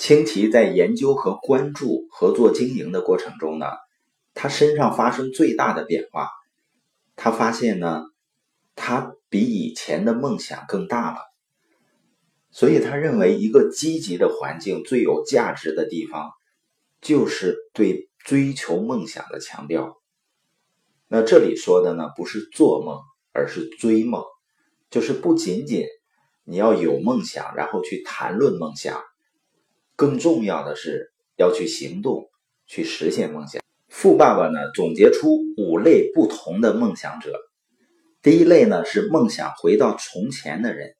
[0.00, 3.66] 清奇在研究和关注合作经营的过程中呢，
[4.32, 6.30] 他身上发生最大的变化。
[7.16, 8.06] 他发现呢，
[8.74, 11.18] 他比以前的梦想更大了。
[12.50, 16.30] 所以他认为，一个积极的环境最有价值的地方，
[17.02, 20.00] 就是对追求梦想的强调。
[21.08, 23.00] 那这里说的呢，不是做梦，
[23.34, 24.24] 而是追梦，
[24.88, 25.84] 就是不仅仅
[26.44, 28.98] 你要有梦想，然后去谈论梦想。
[30.00, 32.30] 更重要的是要去行动，
[32.66, 33.62] 去实现梦想。
[33.86, 37.38] 富爸爸呢总结出五类不同的梦想者。
[38.22, 40.94] 第一类呢是梦想回到从前的人，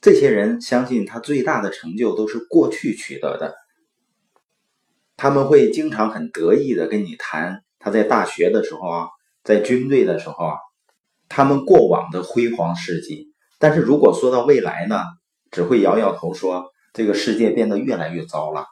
[0.00, 3.54] 这些人相信他最大的成就都是过去取得的。
[5.18, 9.08] 他们会经常很得意的跟你谈他在大学的时候啊，
[9.44, 10.56] 在军队的时候啊，
[11.28, 13.34] 他们过往的辉煌事迹。
[13.58, 15.02] 但是如果说到未来呢，
[15.50, 16.71] 只会摇摇头说。
[16.92, 18.66] 这个世界变得越来越糟了。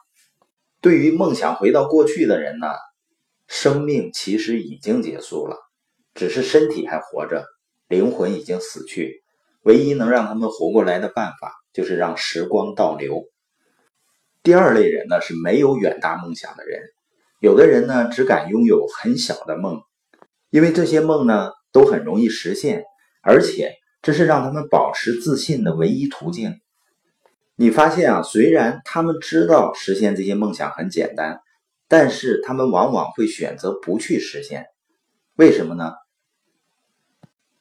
[0.79, 2.67] 对于梦想回到过去的人呢，
[3.47, 5.57] 生命其实已经结束了，
[6.13, 7.45] 只是身体还活着，
[7.87, 9.23] 灵魂已经死去。
[9.63, 13.25] 唯一能让他们活过来的办法，就是让时光倒流。
[14.41, 16.81] 第二类人呢，是没有远大梦想的人。
[17.39, 19.81] 有的人呢，只敢拥有很小的梦，
[20.49, 22.83] 因为这些梦呢，都很容易实现，
[23.21, 26.59] 而且这是让他们保持自信的唯一途径。
[27.61, 31.41] 你发现啊，虽然他们知道实现这些梦想很简单，
[31.87, 34.65] 但是他们往往会选择不去实现。
[35.35, 35.93] 为什么呢？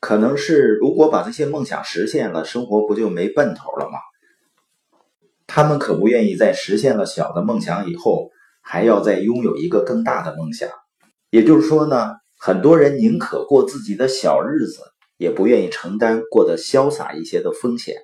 [0.01, 3.99] 可能是如果把这些梦想实现了，生活不就没奔头了吗？
[5.47, 8.31] 他们可不愿意在实现了小的梦想以后，
[8.63, 10.71] 还要再拥有一个更大的梦想。
[11.29, 14.81] 也就是说呢，很多人宁可过自己的小日子，
[15.19, 17.97] 也不愿意承担过得潇洒一些的风险。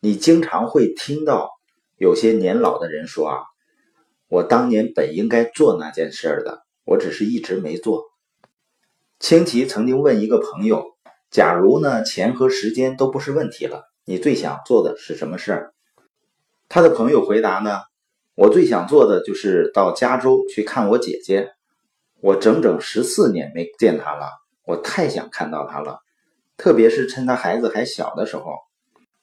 [0.00, 1.50] 你经常会听到
[1.96, 3.38] 有些年老的人说：“啊，
[4.28, 8.04] 我当年本应该做那件事的，我只是一直没做。”
[9.18, 10.84] 清奇曾经问一个朋友
[11.32, 15.72] ：“假如呢，钱和时间都不是问题了，你最想做的是什么事儿？”
[16.68, 17.80] 他的朋友回答呢
[18.36, 21.52] ：“我最想做的就是到加州去看我姐姐，
[22.20, 24.28] 我整整十四年没见她了，
[24.66, 26.00] 我太想看到她了，
[26.58, 28.52] 特别是趁她孩子还小的时候。”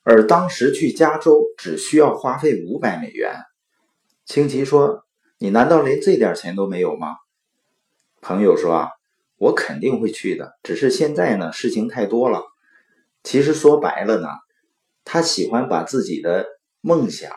[0.04, 3.36] 而当时去加州只需要花费五百美元。
[4.26, 5.06] 清奇说
[5.40, 7.16] ：“你难道连这点钱都没有吗？”
[8.22, 8.90] 朋友说：“啊，
[9.38, 12.44] 我肯定会去的，只是现在呢，事情太多了。
[13.24, 14.28] 其实说白了呢，
[15.04, 16.46] 他喜欢把自己的
[16.82, 17.32] 梦想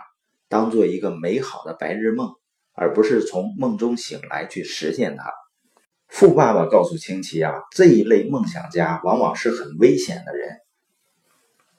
[0.49, 2.35] 当做一个美好的白日梦，
[2.73, 5.33] 而不是从梦中醒来去实现它。”
[6.09, 10.49] 富爸爸告诉清奇啊，这一类梦想家往往是很危险的人。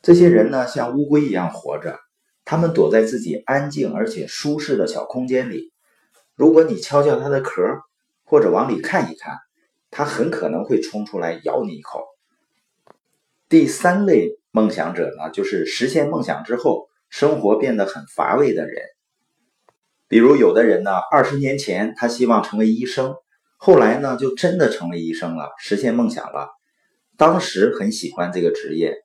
[0.02, 2.00] 这些人呢，像乌龟一样活着，
[2.46, 5.74] 他们躲在自己安静而且舒适的小空间里。
[6.36, 7.62] 如果你敲敲它的壳，
[8.24, 9.38] 或者往里看一看，
[9.90, 12.06] 它很可能会冲出来咬你一口。
[13.50, 18.84] 第三类梦想者呢，就是实现梦想之后，生活变得很乏味的人。
[20.08, 23.16] 比如有的人呢，二十年前他希望成为医生，
[23.58, 26.50] 后来呢，就真的成为医生了，实现梦想了。
[27.18, 28.96] 当时很喜欢这个职业。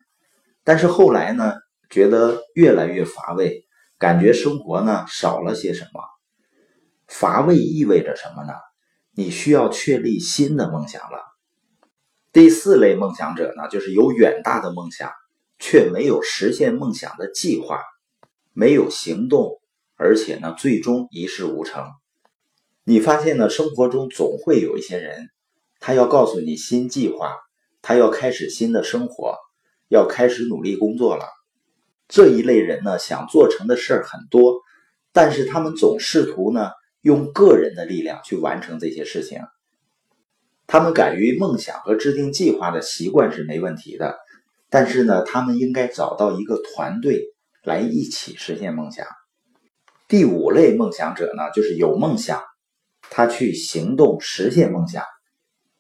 [0.65, 1.55] 但是后来呢，
[1.91, 3.65] 觉得越来越乏味，
[3.99, 6.01] 感觉生活呢少了些什么。
[7.09, 8.53] 乏味意味着什么呢？
[9.15, 11.21] 你需要确立新的梦想了。
[12.33, 15.11] 第四类梦想者呢，就是有远大的梦想，
[15.59, 17.83] 却没有实现梦想的计划，
[18.55, 19.61] 没有行动，
[19.97, 21.85] 而且呢，最终一事无成。
[22.85, 25.29] 你发现呢，生活中总会有一些人，
[25.79, 27.37] 他要告诉你新计划，
[27.83, 29.37] 他要开始新的生活。
[29.93, 31.27] 要开始努力工作了。
[32.09, 34.63] 这一类人呢，想做成的事儿很多，
[35.13, 36.71] 但是他们总试图呢，
[37.03, 39.43] 用个人的力量去完成这些事情。
[40.67, 44.17] 他们敢于梦想和制定计划的习惯是没问题的，
[44.71, 47.27] 但是呢，他们应该找到一个团队
[47.63, 49.07] 来一起实现梦想。
[50.09, 52.43] 第五类梦想者呢，就是有梦想，
[53.11, 55.05] 他去行动实现梦想，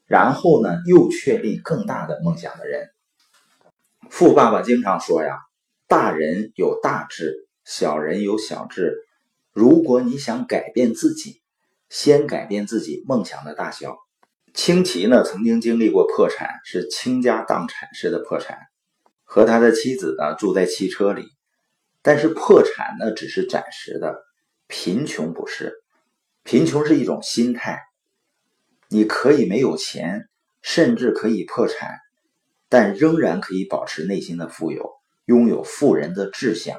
[0.06, 2.88] 然后呢，又确立更大的梦想的人。
[4.12, 5.38] 富爸爸经常说呀
[5.88, 8.98] ：“大人有大志，小人有小志。
[9.52, 11.40] 如果你想改变自己，
[11.88, 13.96] 先改变自己梦想的大小。”
[14.52, 18.58] 清奇呢，曾经经历过破产，是倾家荡产式的破产，
[19.24, 21.24] 和他的妻子呢住在汽车里。
[22.02, 24.22] 但是破产呢，只是暂时的，
[24.66, 25.72] 贫穷不是。
[26.44, 27.80] 贫穷是一种心态，
[28.90, 30.28] 你可以没有钱，
[30.60, 31.98] 甚至可以破产。
[32.72, 34.92] 但仍然可以保持内心的富有，
[35.26, 36.78] 拥有富人的志向。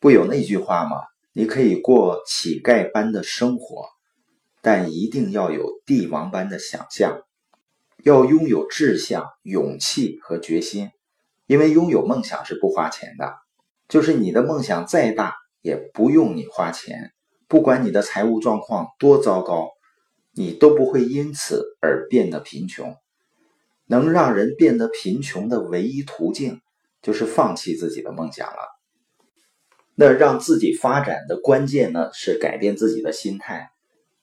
[0.00, 0.96] 不有那句话吗？
[1.32, 3.86] 你可以过乞丐般的生活，
[4.60, 7.22] 但一定要有帝王般的想象，
[8.02, 10.90] 要拥有志向、勇气和决心。
[11.46, 13.36] 因为拥有梦想是不花钱的，
[13.88, 17.12] 就是你的梦想再大，也不用你花钱。
[17.46, 19.68] 不管你的财务状况多糟糕，
[20.32, 22.96] 你都不会因此而变得贫穷。
[23.88, 26.60] 能让人变得贫穷的唯一途径，
[27.02, 28.58] 就是放弃自己的梦想了。
[29.96, 33.70] 那让自己发展的关键呢，是改变自己的心态。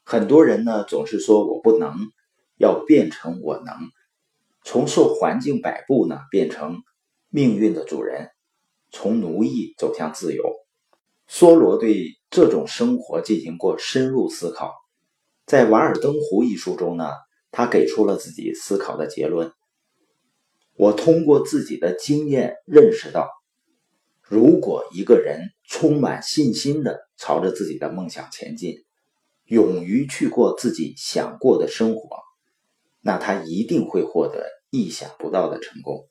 [0.04, 1.94] 很多人呢，总是说我不能，
[2.58, 3.76] 要变成我能，
[4.64, 6.82] 从受环境摆布呢，变成。
[7.30, 8.30] 命运的主人，
[8.94, 10.54] 从奴役走向自由。
[11.30, 14.74] 梭罗对这种生活进行过深入思考，
[15.46, 17.10] 在《瓦尔登湖》一书中呢，
[17.56, 19.54] 他给出了自己思考的结论。
[20.76, 23.30] 我通过自己的经验认识到，
[24.22, 28.84] 如果一个人充满信心的朝着自己的梦想前进，
[29.46, 32.18] 勇于去过自己想过的生活，
[33.00, 36.10] 那他一定会获得意想不到的成功。